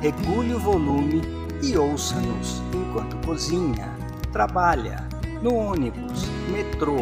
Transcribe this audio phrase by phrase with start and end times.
[0.00, 1.20] regule o volume
[1.62, 3.94] e ouça-nos enquanto cozinha,
[4.32, 5.06] trabalha,
[5.42, 6.96] no ônibus, metrô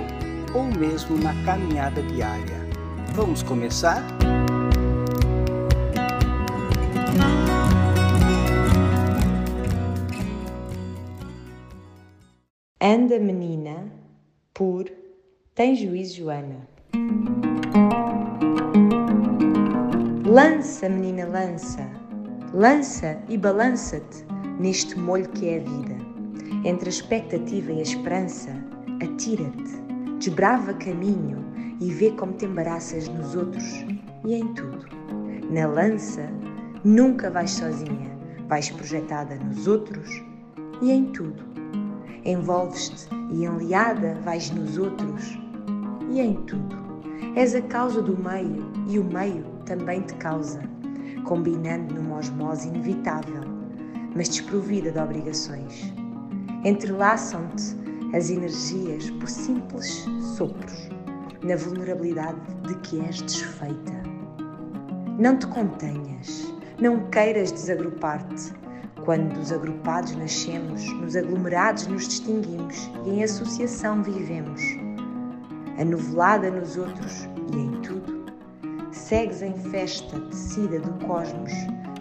[0.53, 2.69] ou mesmo na caminhada diária.
[3.15, 4.03] Vamos começar?
[12.81, 13.93] Anda menina
[14.53, 14.91] por
[15.55, 16.69] Tem juízo Joana.
[20.25, 21.98] Lança, menina, lança
[22.55, 24.25] Lança e balança-te
[24.59, 25.97] neste molho que é a vida.
[26.65, 28.51] Entre a expectativa e a esperança,
[29.03, 31.45] atira-te, desbrava caminho
[31.79, 33.85] e vê como te embaraças nos outros
[34.25, 34.87] e em tudo.
[35.51, 36.27] Na lança,
[36.83, 40.09] nunca vais sozinha, vais projetada nos outros
[40.81, 41.45] e em tudo.
[42.25, 45.39] Envolves-te e enliada vais nos outros
[46.11, 46.77] e em tudo.
[47.37, 50.78] És a causa do meio e o meio também te causa
[51.25, 53.43] combinando numa osmose inevitável,
[54.15, 55.93] mas desprovida de obrigações.
[56.65, 57.77] Entrelaçam-te
[58.17, 60.89] as energias por simples sopros,
[61.43, 64.03] na vulnerabilidade de que és desfeita.
[65.19, 68.53] Não te contenhas, não queiras desagrupar-te.
[69.05, 74.61] Quando dos agrupados nascemos, nos aglomerados nos distinguimos e em associação vivemos.
[75.81, 78.18] Anovelada nos outros e em tudo,
[79.09, 81.51] segues em festa tecida do cosmos,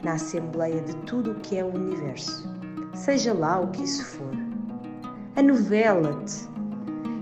[0.03, 2.53] na assembleia de tudo o que é o universo,
[2.93, 4.33] seja lá o que isso for.
[5.37, 6.49] Anovela-te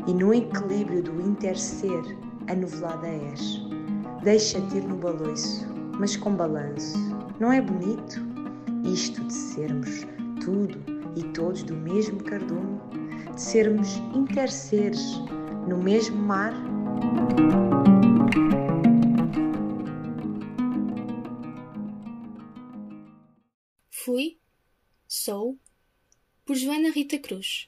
[0.08, 2.04] e no equilíbrio do interser,
[2.50, 3.62] anovelada és.
[4.24, 5.68] Deixa-te ir no baloiço,
[6.00, 6.98] mas com balanço.
[7.40, 8.26] Não é bonito?
[8.92, 10.08] Isto de sermos
[10.44, 10.80] tudo
[11.16, 12.80] e todos do mesmo cardume,
[13.36, 15.22] de sermos interseres
[15.68, 16.54] no mesmo mar?
[24.06, 24.38] Fui,
[25.08, 25.58] sou,
[26.46, 27.68] por Joana Rita Cruz.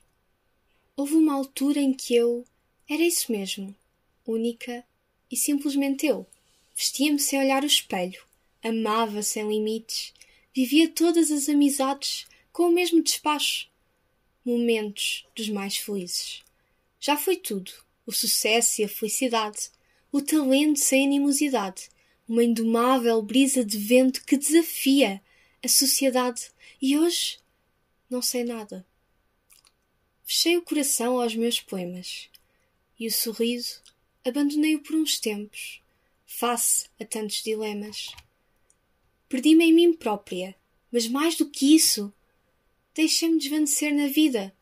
[0.96, 2.46] Houve uma altura em que eu
[2.88, 3.75] era isso mesmo,
[4.24, 4.86] única
[5.31, 6.28] e simplesmente eu.
[6.75, 8.24] Vestia-me sem olhar o espelho,
[8.64, 10.14] amava sem limites,
[10.56, 13.68] vivia todas as amizades com o mesmo despacho.
[14.46, 16.44] Momentos dos mais felizes.
[17.00, 17.72] Já foi tudo:
[18.06, 19.72] o sucesso e a felicidade,
[20.12, 21.90] o talento sem animosidade,
[22.30, 25.19] uma indomável brisa de vento que desafia
[25.63, 26.50] a sociedade.
[26.81, 27.40] E hoje
[28.09, 28.85] não sei nada.
[30.23, 32.29] Fechei o coração aos meus poemas
[33.00, 33.81] e o sorriso
[34.25, 35.81] abandonei-o por uns tempos,
[36.25, 38.12] face a tantos dilemas.
[39.29, 40.56] Perdi-me em mim própria,
[40.91, 42.13] mas mais do que isso,
[42.94, 44.53] deixei-me desvanecer na vida.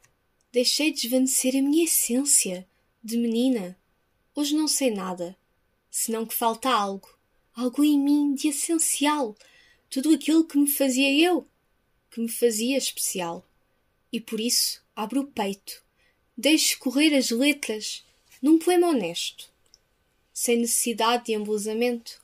[0.51, 2.67] Deixei desvanecer a minha essência
[3.03, 3.77] de menina.
[4.35, 5.37] Hoje não sei nada,
[5.89, 7.09] senão que falta algo,
[7.53, 9.35] algo em mim de essencial
[9.89, 11.47] tudo aquilo que me fazia eu,
[12.11, 13.45] que me fazia especial.
[14.11, 15.83] E por isso abro o peito,
[16.37, 18.05] deixo correr as letras
[18.41, 19.51] num poema honesto,
[20.33, 22.21] sem necessidade de embelezamento,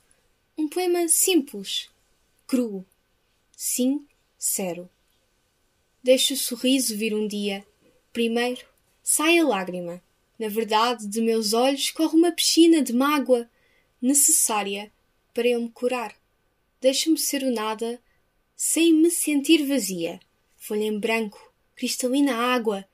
[0.56, 1.88] um poema simples,
[2.46, 2.84] cru,
[3.56, 4.88] sincero.
[6.02, 7.66] Deixo o sorriso vir um dia,
[8.12, 8.66] primeiro
[9.02, 10.02] sai a lágrima.
[10.38, 13.48] Na verdade, de meus olhos corre uma piscina de mágoa
[14.00, 14.92] necessária
[15.32, 16.21] para eu me curar
[16.82, 18.02] deixo-me ser o nada
[18.56, 20.18] sem me sentir vazia.
[20.56, 22.84] Folha em branco, cristalina água,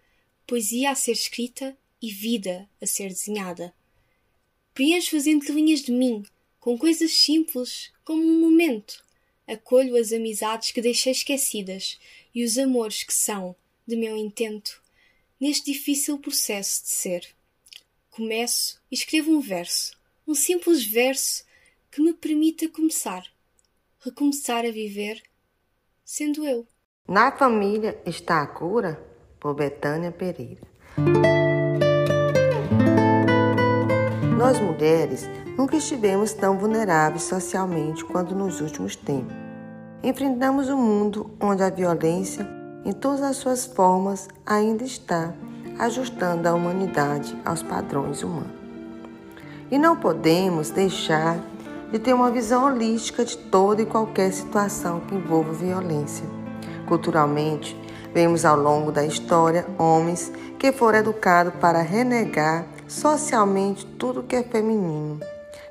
[0.46, 3.74] poesia a ser escrita e vida a ser desenhada.
[4.74, 6.22] Preencho as entrelinhas de mim
[6.60, 9.02] com coisas simples como um momento.
[9.46, 11.98] Acolho as amizades que deixei esquecidas
[12.34, 14.82] e os amores que são de meu intento
[15.40, 17.26] neste difícil processo de ser.
[18.10, 19.96] Começo e escrevo um verso,
[20.26, 21.42] um simples verso
[21.90, 23.26] que me permita começar
[24.00, 25.22] recomeçar a viver
[26.04, 26.66] sendo eu.
[27.06, 29.02] Na família está a cura
[29.40, 30.62] por Betânia Pereira.
[34.36, 39.34] Nós mulheres nunca estivemos tão vulneráveis socialmente quanto nos últimos tempos.
[40.02, 42.48] Enfrentamos um mundo onde a violência,
[42.84, 45.34] em todas as suas formas, ainda está
[45.78, 48.56] ajustando a humanidade aos padrões humanos.
[49.70, 51.42] E não podemos deixar
[51.90, 56.24] de ter uma visão holística de toda e qualquer situação que envolva violência,
[56.88, 57.78] Culturalmente,
[58.14, 64.42] vemos ao longo da história homens que foram educados para renegar socialmente tudo que é
[64.42, 65.20] feminino,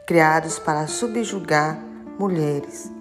[0.06, 1.80] criados para subjugar
[2.20, 2.92] mulheres,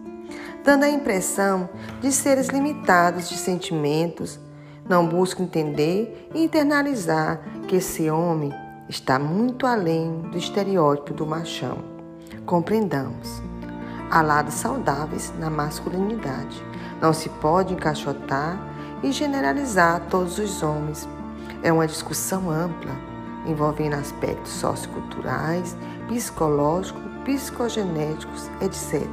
[0.64, 1.68] dando a impressão
[2.00, 4.40] de seres limitados de sentimentos,
[4.88, 8.50] não buscam entender e internalizar que esse homem
[8.88, 11.95] está muito além do estereótipo do machão.
[12.46, 13.42] Compreendamos.
[14.08, 16.64] Há lados saudáveis na masculinidade.
[17.02, 18.56] Não se pode encaixotar
[19.02, 21.08] e generalizar todos os homens.
[21.60, 22.92] É uma discussão ampla,
[23.46, 25.76] envolvendo aspectos socioculturais,
[26.06, 29.04] psicológicos, psicogenéticos, etc.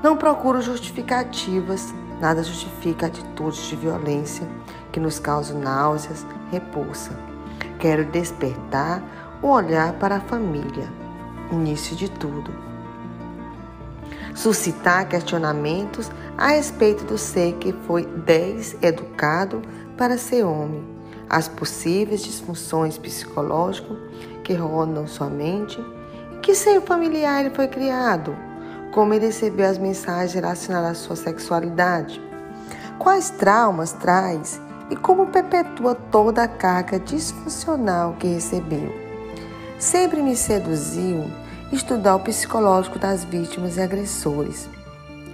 [0.00, 4.46] Não procuro justificativas, nada justifica atitudes de violência
[4.92, 7.18] que nos causam náuseas, repulsa.
[7.80, 9.02] Quero despertar
[9.42, 10.88] o olhar para a família,
[11.50, 12.52] início de tudo.
[14.34, 19.62] Suscitar questionamentos a respeito do ser que foi deseducado
[19.96, 20.84] para ser homem,
[21.28, 23.96] as possíveis disfunções psicológicas
[24.44, 25.82] que rondam sua mente,
[26.42, 28.36] que seio familiar ele foi criado,
[28.92, 32.20] como ele recebeu as mensagens relacionadas à sua sexualidade,
[32.98, 34.60] quais traumas traz
[34.90, 39.05] e como perpetua toda a carga disfuncional que recebeu.
[39.78, 41.24] Sempre me seduziu
[41.72, 44.68] estudar o psicológico das vítimas e agressores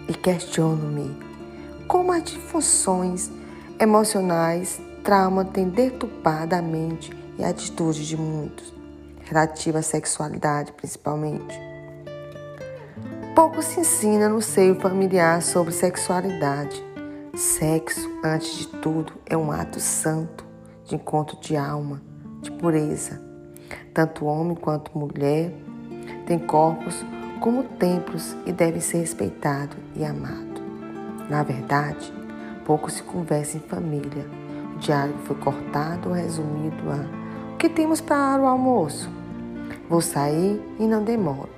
[0.08, 1.16] e questiono-me
[1.86, 3.30] como as disfunções
[3.78, 8.72] emocionais, trauma tem deturpado a mente e a atitude de muitos,
[9.24, 11.58] relativa à sexualidade principalmente.
[13.34, 16.92] Pouco se ensina no seio familiar sobre sexualidade
[17.34, 20.44] Sexo, antes de tudo, é um ato santo
[20.84, 22.02] de encontro de alma,
[22.42, 23.31] de pureza.
[23.94, 25.52] Tanto homem quanto mulher
[26.26, 27.04] têm corpos
[27.40, 30.62] como templos e devem ser respeitados e amados.
[31.28, 32.12] Na verdade,
[32.64, 34.26] pouco se conversa em família.
[34.74, 39.10] O diálogo foi cortado ou resumido a: O que temos para o almoço?
[39.90, 41.50] Vou sair e não demoro,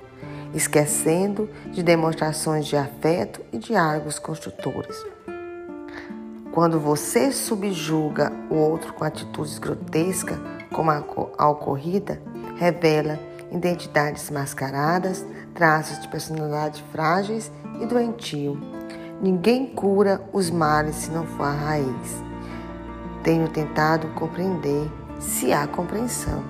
[0.53, 5.05] esquecendo de demonstrações de afeto e diálogos construtores.
[6.51, 10.37] Quando você subjuga o outro com atitudes grotescas,
[10.75, 12.21] como a ocorrida,
[12.57, 13.17] revela
[13.49, 17.49] identidades mascaradas, traços de personalidade frágeis
[17.79, 18.59] e doentio.
[19.21, 22.23] Ninguém cura os males se não for a raiz.
[23.23, 26.43] Tenho tentado compreender, se há compreensão,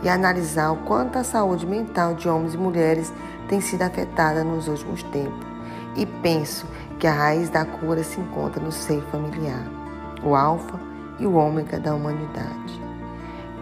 [0.00, 3.12] e analisar o quanto a saúde mental de homens e mulheres
[3.48, 5.44] tem sido afetada nos últimos tempos.
[5.96, 6.68] E penso
[7.00, 9.66] que a raiz da cura se encontra no seio familiar,
[10.22, 10.78] o alfa
[11.18, 12.85] e o ômega da humanidade.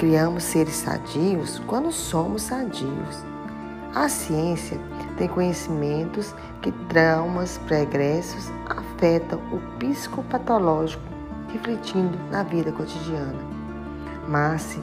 [0.05, 3.25] Criamos seres sadios quando somos sadios.
[3.95, 4.79] A ciência
[5.17, 11.03] tem conhecimentos que traumas pregressos afetam o psicopatológico,
[11.51, 13.39] refletindo na vida cotidiana.
[14.29, 14.79] Mas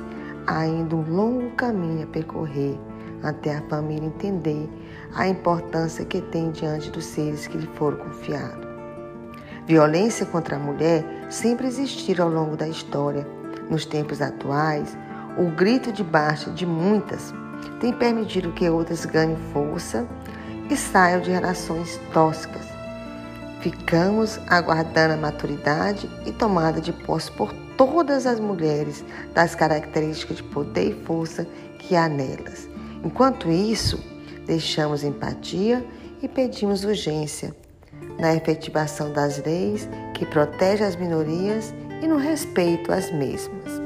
[0.48, 2.80] há ainda um longo caminho a percorrer
[3.22, 4.68] até a família entender
[5.14, 8.68] a importância que tem diante dos seres que lhe foram confiados.
[9.68, 13.28] Violência contra a mulher sempre existiu ao longo da história.
[13.70, 14.98] Nos tempos atuais,
[15.38, 17.34] o grito de baixa de muitas
[17.80, 20.08] tem permitido que outras ganhem força
[20.70, 22.66] e saiam de relações tóxicas.
[23.62, 30.44] Ficamos aguardando a maturidade e tomada de posse por todas as mulheres das características de
[30.44, 31.48] poder e força
[31.78, 32.68] que há nelas.
[33.04, 34.00] Enquanto isso,
[34.46, 35.86] deixamos empatia
[36.22, 37.56] e pedimos urgência
[38.20, 43.81] na efetivação das leis que protegem as minorias e no respeito às mesmas.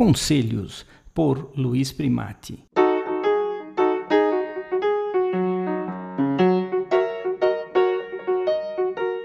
[0.00, 2.64] Conselhos por Luiz Primati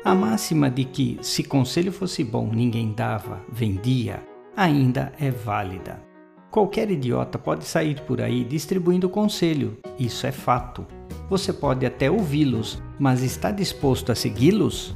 [0.04, 4.22] A máxima de que, se conselho fosse bom, ninguém dava, vendia,
[4.54, 6.04] ainda é válida.
[6.52, 10.86] Qualquer idiota pode sair por aí distribuindo conselho, isso é fato.
[11.30, 14.94] Você pode até ouvi-los, mas está disposto a segui-los?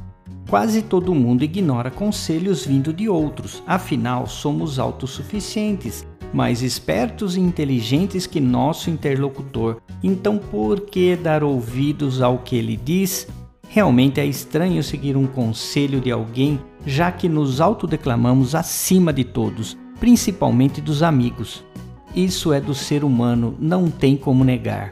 [0.50, 6.04] Quase todo mundo ignora conselhos vindo de outros, afinal somos autossuficientes,
[6.34, 9.80] mais espertos e inteligentes que nosso interlocutor.
[10.02, 13.28] Então, por que dar ouvidos ao que ele diz
[13.72, 19.78] Realmente é estranho seguir um conselho de alguém, já que nos autodeclamamos acima de todos,
[20.00, 21.64] principalmente dos amigos.
[22.12, 24.90] Isso é do ser humano, não tem como negar.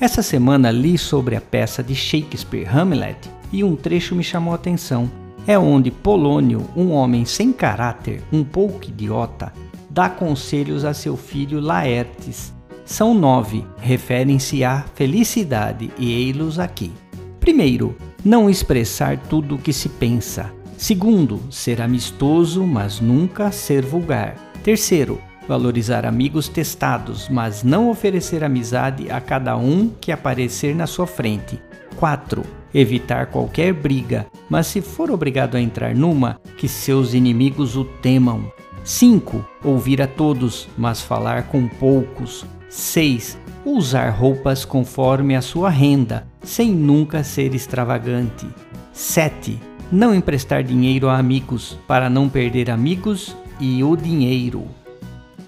[0.00, 4.56] Essa semana li sobre a peça de Shakespeare Hamlet e um trecho me chamou a
[4.56, 5.10] atenção.
[5.46, 9.52] É onde Polônio, um homem sem caráter, um pouco idiota,
[9.90, 12.52] dá conselhos a seu filho Laertes,
[12.84, 16.92] são nove, referem-se à felicidade e ei-los aqui.
[17.38, 20.52] Primeiro, não expressar tudo o que se pensa.
[20.76, 24.36] Segundo, ser amistoso, mas nunca ser vulgar.
[24.64, 31.06] Terceiro, valorizar amigos testados, mas não oferecer amizade a cada um que aparecer na sua
[31.06, 31.60] frente.
[31.96, 32.61] 4.
[32.74, 38.50] Evitar qualquer briga, mas se for obrigado a entrar numa, que seus inimigos o temam.
[38.84, 39.44] 5.
[39.62, 42.44] Ouvir a todos, mas falar com poucos.
[42.68, 43.38] 6.
[43.64, 48.46] Usar roupas conforme a sua renda, sem nunca ser extravagante.
[48.92, 49.60] 7.
[49.90, 54.64] Não emprestar dinheiro a amigos, para não perder amigos e o dinheiro.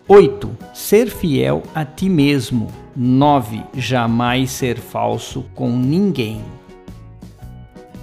[0.06, 0.50] 8.
[0.74, 2.68] Ser fiel a ti mesmo.
[2.94, 3.62] 9.
[3.74, 6.42] Jamais ser falso com ninguém.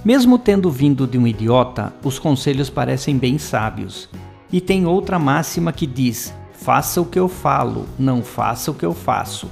[0.04, 4.10] Mesmo tendo vindo de um idiota, os conselhos parecem bem sábios.
[4.52, 8.86] E tem outra máxima que diz: faça o que eu falo, não faça o que
[8.86, 9.48] eu faço.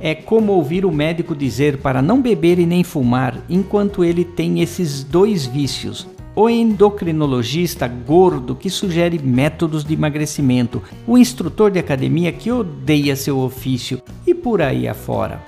[0.00, 4.60] É como ouvir o médico dizer para não beber e nem fumar enquanto ele tem
[4.60, 12.32] esses dois vícios, o endocrinologista gordo que sugere métodos de emagrecimento, o instrutor de academia
[12.32, 15.40] que odeia seu ofício e por aí afora.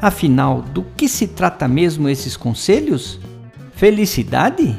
[0.00, 3.20] Afinal, do que se trata mesmo esses conselhos?
[3.82, 4.78] Felicidade?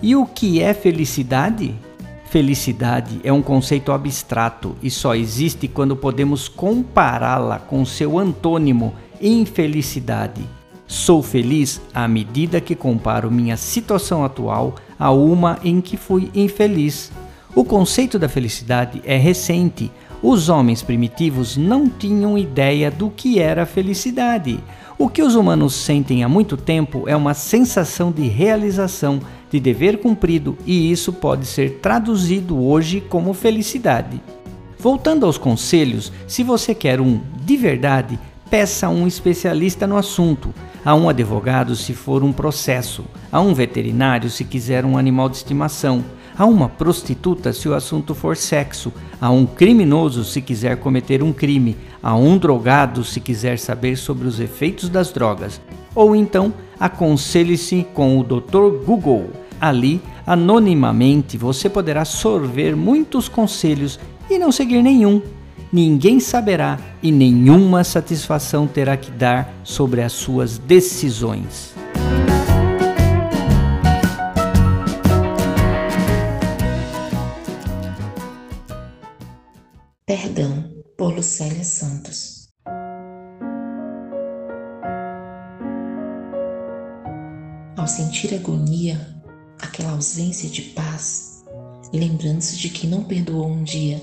[0.00, 1.74] E o que é felicidade?
[2.24, 10.40] Felicidade é um conceito abstrato e só existe quando podemos compará-la com seu antônimo, infelicidade.
[10.86, 17.12] Sou feliz à medida que comparo minha situação atual a uma em que fui infeliz.
[17.54, 19.92] O conceito da felicidade é recente.
[20.22, 24.58] Os homens primitivos não tinham ideia do que era felicidade.
[25.00, 29.18] O que os humanos sentem há muito tempo é uma sensação de realização,
[29.50, 34.20] de dever cumprido, e isso pode ser traduzido hoje como felicidade.
[34.78, 38.18] Voltando aos conselhos, se você quer um de verdade,
[38.50, 40.52] peça a um especialista no assunto
[40.84, 45.36] a um advogado se for um processo, a um veterinário se quiser um animal de
[45.36, 46.04] estimação,
[46.40, 51.34] a uma prostituta se o assunto for sexo, a um criminoso se quiser cometer um
[51.34, 55.60] crime, a um drogado se quiser saber sobre os efeitos das drogas,
[55.94, 58.82] ou então aconselhe-se com o Dr.
[58.86, 59.28] Google.
[59.60, 65.20] Ali, anonimamente, você poderá sorver muitos conselhos e não seguir nenhum
[65.70, 71.79] ninguém saberá e nenhuma satisfação terá que dar sobre as suas decisões.
[81.40, 82.48] Por Lucélia Santos.
[87.78, 89.00] Ao sentir agonia,
[89.58, 91.42] aquela ausência de paz,
[91.94, 94.02] lembrando-se de que não perdoou um dia,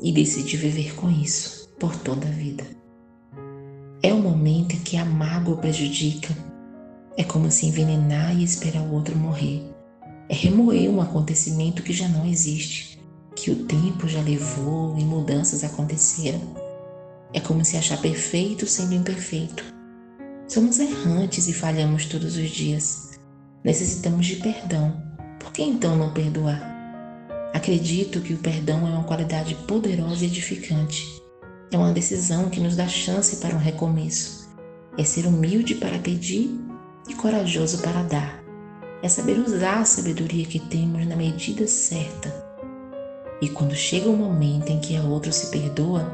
[0.00, 2.64] e decidi viver com isso por toda a vida.
[4.00, 6.32] É o momento em que a mágoa prejudica.
[7.16, 9.62] É como se envenenar e esperar o outro morrer.
[10.28, 13.01] É remoer um acontecimento que já não existe,
[13.34, 16.40] que o tempo já levou e mudanças aconteceram.
[17.32, 19.64] É como se achar perfeito sendo imperfeito.
[20.46, 23.18] Somos errantes e falhamos todos os dias.
[23.64, 25.02] Necessitamos de perdão.
[25.40, 26.70] Por que então não perdoar?
[27.54, 31.06] Acredito que o perdão é uma qualidade poderosa e edificante.
[31.70, 34.50] É uma decisão que nos dá chance para um recomeço.
[34.98, 36.50] É ser humilde para pedir
[37.08, 38.42] e corajoso para dar.
[39.02, 42.41] É saber usar a sabedoria que temos na medida certa.
[43.42, 46.08] E quando chega o momento em que a outro se perdoa,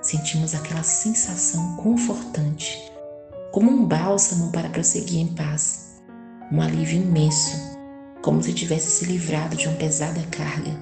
[0.00, 2.78] sentimos aquela sensação confortante,
[3.50, 6.00] como um bálsamo para prosseguir em paz,
[6.52, 7.72] um alívio imenso
[8.22, 10.78] como se tivesse se livrado de uma pesada carga.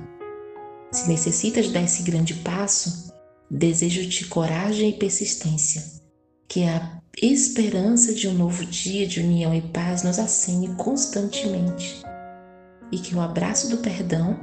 [0.92, 3.10] Se necessitas dar esse grande passo,
[3.50, 5.82] desejo-te coragem e persistência,
[6.46, 12.02] que a esperança de um novo dia de união e paz nos acene constantemente
[12.92, 14.38] e que o abraço do perdão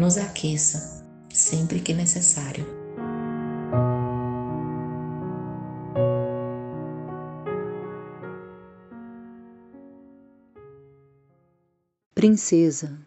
[0.00, 2.64] nos aqueça sempre que necessário.
[12.14, 12.98] Princesa,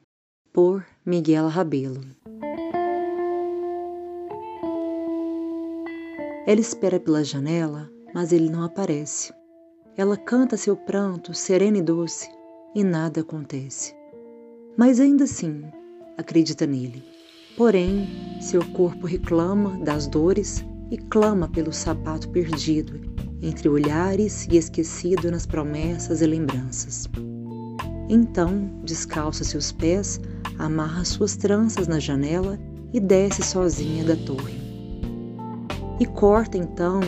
[0.54, 2.02] por Miguel Rabelo.
[6.46, 9.34] Ela espera pela janela, mas ele não aparece.
[9.98, 12.30] Ela canta seu pranto sereno e doce
[12.76, 13.96] e nada acontece.
[14.78, 15.64] Mas ainda assim,
[16.18, 17.04] acredita nele.
[17.58, 18.08] Porém,
[18.42, 23.00] seu corpo reclama das dores e clama pelo sapato perdido
[23.42, 27.10] entre olhares e esquecido nas promessas e lembranças.
[28.10, 30.20] Então, descalça seus pés,
[30.58, 32.58] amarra suas tranças na janela
[32.94, 34.62] e desce sozinha da torre.
[36.00, 37.00] e corta então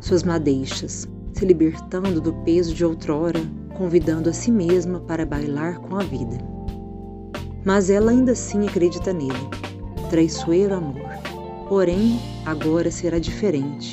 [0.00, 3.40] suas madeixas, se libertando do peso de outrora,
[3.76, 6.51] convidando a si mesma para bailar com a vida.
[7.64, 9.48] Mas ela ainda assim acredita nele,
[10.10, 11.10] traiçoeiro amor.
[11.68, 13.92] Porém, agora será diferente,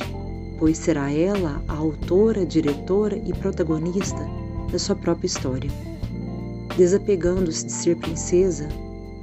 [0.57, 4.27] pois será ela a autora, diretora e protagonista
[4.71, 5.69] da sua própria história,
[6.75, 8.67] desapegando-se de ser princesa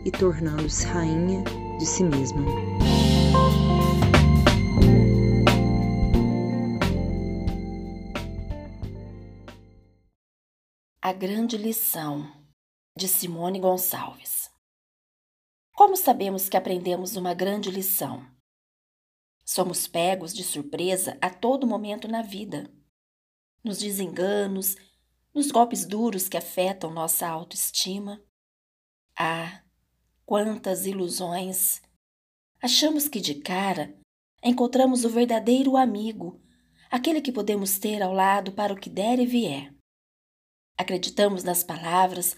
[0.04, 1.42] e tornando-se rainha
[1.78, 2.44] de si mesma.
[11.02, 12.26] A Grande Lição,
[12.96, 14.50] de Simone Gonçalves.
[15.74, 18.26] Como sabemos que aprendemos uma grande lição?
[19.44, 22.72] Somos pegos de surpresa a todo momento na vida.
[23.62, 24.76] Nos desenganos,
[25.34, 28.24] nos golpes duros que afetam nossa autoestima.
[29.14, 29.62] Ah,
[30.24, 31.82] quantas ilusões!
[32.62, 33.94] Achamos que de cara
[34.42, 36.40] encontramos o verdadeiro amigo,
[36.90, 39.76] aquele que podemos ter ao lado para o que der e vier.
[40.78, 42.34] Acreditamos nas palavras,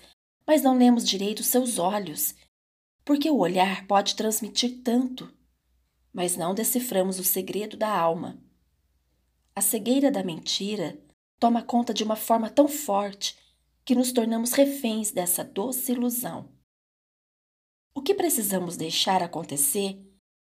[0.48, 2.34] mas não lemos direito seus olhos,
[3.04, 5.30] porque o olhar pode transmitir tanto,
[6.10, 8.42] mas não deciframos o segredo da alma.
[9.54, 10.98] A cegueira da mentira
[11.38, 13.36] toma conta de uma forma tão forte
[13.84, 16.50] que nos tornamos reféns dessa doce ilusão.
[17.94, 20.02] O que precisamos deixar acontecer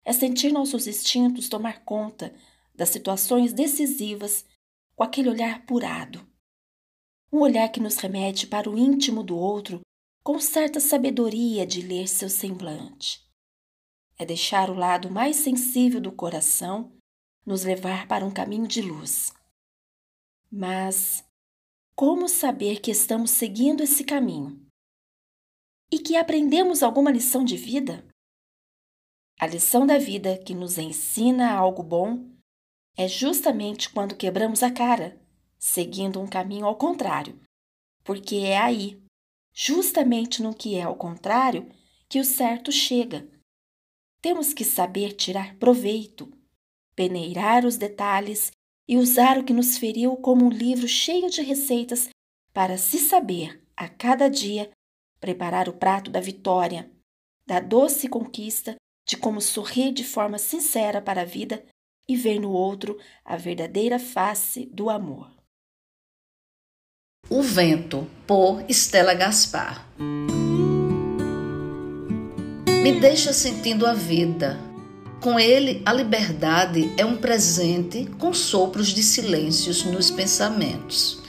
[0.03, 2.35] é sentir nossos instintos tomar conta
[2.73, 4.43] das situações decisivas
[4.93, 6.34] com aquele olhar apurado
[7.35, 9.81] um olhar que nos remete para o íntimo do outro
[10.23, 13.21] com certa sabedoria de ler seu semblante.
[14.17, 16.95] É deixar o lado mais sensível do coração
[17.45, 19.33] nos levar para um caminho de luz.
[20.49, 21.25] Mas
[21.93, 24.65] como saber que estamos seguindo esse caminho?
[25.91, 28.07] E que aprendemos alguma lição de vida?
[29.37, 32.33] A lição da vida que nos ensina algo bom
[32.97, 35.24] é justamente quando quebramos a cara
[35.57, 37.39] seguindo um caminho ao contrário,
[38.03, 39.01] porque é aí,
[39.53, 41.69] justamente no que é ao contrário,
[42.07, 43.27] que o certo chega.
[44.21, 46.31] Temos que saber tirar proveito,
[46.95, 48.51] peneirar os detalhes
[48.87, 52.09] e usar o que nos feriu como um livro cheio de receitas
[52.53, 54.71] para se saber, a cada dia,
[55.19, 56.89] preparar o prato da vitória,
[57.45, 58.75] da doce conquista
[59.05, 61.65] de como sorrir de forma sincera para a vida
[62.07, 65.34] e ver no outro a verdadeira face do amor.
[67.27, 69.83] O Vento, por Estela Gaspar.
[72.67, 74.59] Me deixa sentindo a vida.
[75.19, 81.23] Com ele, a liberdade é um presente com sopros de silêncios nos pensamentos.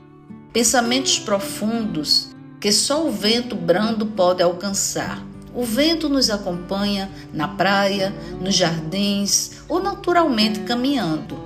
[0.53, 2.29] Pensamentos profundos
[2.61, 5.25] que só o vento brando pode alcançar.
[5.55, 11.46] O vento nos acompanha na praia, nos jardins ou naturalmente caminhando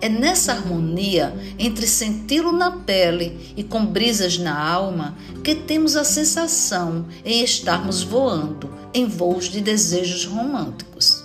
[0.00, 6.04] é nessa harmonia entre senti-lo na pele e com brisas na alma que temos a
[6.04, 11.22] sensação em estarmos voando em voos de desejos românticos.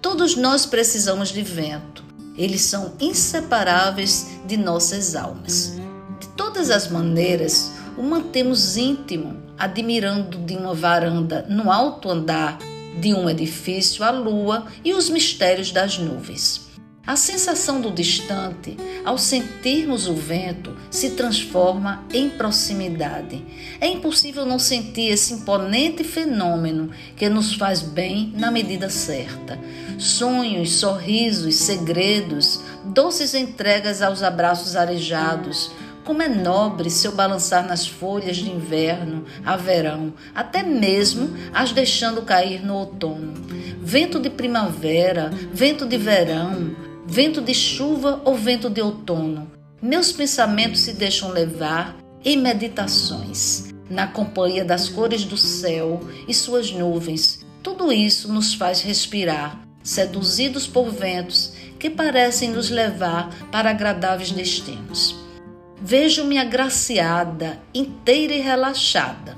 [0.00, 2.04] Todos nós precisamos de vento.
[2.36, 5.74] Eles são inseparáveis de nossas almas.
[6.20, 12.58] De todas as maneiras, o mantemos íntimo, admirando de uma varanda no alto andar
[13.00, 16.63] de um edifício a lua e os mistérios das nuvens.
[17.06, 23.44] A sensação do distante, ao sentirmos o vento, se transforma em proximidade.
[23.78, 29.58] É impossível não sentir esse imponente fenômeno que nos faz bem na medida certa.
[29.98, 35.72] Sonhos, sorrisos, segredos, doces entregas aos abraços arejados.
[36.04, 42.22] Como é nobre seu balançar nas folhas de inverno, a verão, até mesmo as deixando
[42.22, 43.34] cair no outono.
[43.80, 49.50] Vento de primavera, vento de verão, vento de chuva ou vento de outono.
[49.80, 56.70] Meus pensamentos se deixam levar em meditações, na companhia das cores do céu e suas
[56.72, 57.44] nuvens.
[57.62, 65.14] Tudo isso nos faz respirar, seduzidos por ventos que parecem nos levar para agradáveis destinos.
[65.82, 69.36] Vejo-me agraciada, inteira e relaxada,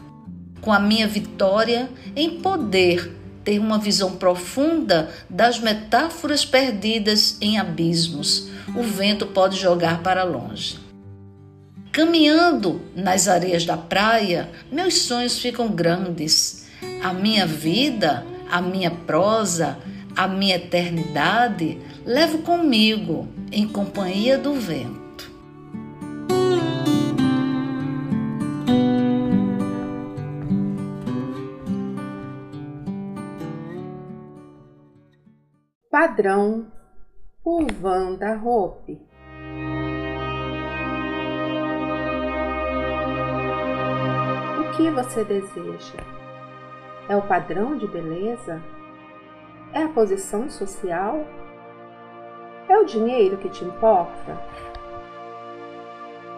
[0.61, 3.15] com a minha vitória em poder
[3.47, 8.49] ter uma visão profunda das metáforas perdidas em abismos.
[8.75, 10.81] O vento pode jogar para longe.
[11.93, 16.67] Caminhando nas areias da praia, meus sonhos ficam grandes.
[17.01, 19.79] A minha vida, a minha prosa,
[20.17, 25.06] a minha eternidade levo comigo em companhia do vento.
[36.07, 36.69] Padrão
[37.45, 38.92] O Vanda Hope.
[44.61, 45.99] O que você deseja?
[47.09, 48.62] É o padrão de beleza?
[49.73, 51.27] É a posição social?
[52.69, 54.40] É o dinheiro que te importa?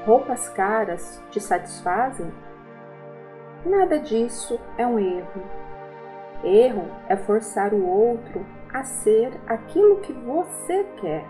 [0.06, 2.32] Roupas caras te satisfazem?
[3.66, 5.42] Nada disso é um erro.
[6.42, 11.24] Erro é forçar o outro a ser aquilo que você quer.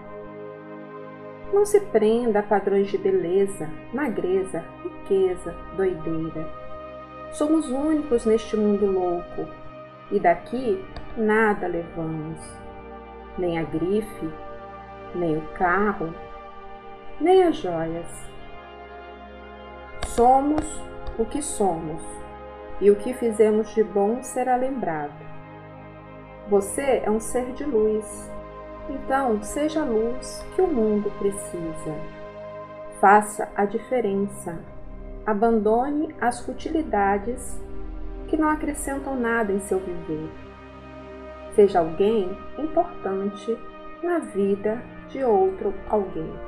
[1.53, 6.47] Não se prenda a padrões de beleza, magreza, riqueza, doideira.
[7.33, 9.47] Somos únicos neste mundo louco
[10.11, 10.85] e daqui
[11.17, 12.39] nada levamos,
[13.39, 14.29] nem a grife,
[15.15, 16.15] nem o carro,
[17.21, 18.07] nem as joias.
[20.07, 20.65] Somos
[21.19, 22.03] o que somos
[22.81, 25.38] e o que fizemos de bom será lembrado.
[26.49, 28.31] Você é um ser de luz,
[28.89, 31.95] então seja a luz que o mundo precisa.
[32.99, 34.59] Faça a diferença.
[35.27, 37.61] Abandone as futilidades
[38.29, 40.31] que não acrescentam nada em seu viver.
[41.55, 43.59] Seja alguém importante
[44.03, 46.48] na vida de outro alguém.